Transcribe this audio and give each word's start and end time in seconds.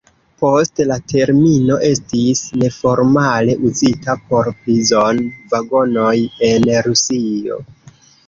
Poste 0.43 0.85
la 0.91 0.95
termino 1.11 1.75
estis 1.89 2.41
neformale 2.61 3.57
uzita 3.69 4.15
por 4.31 4.49
prizon-vagonoj 4.63 6.17
en 6.51 6.67
Rusio. 6.89 7.63